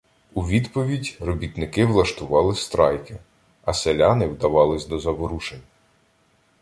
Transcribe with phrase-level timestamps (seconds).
[0.33, 3.17] У відповідь робітники влаштовували страйки,
[3.65, 5.61] а селяни вдавались до заворушень.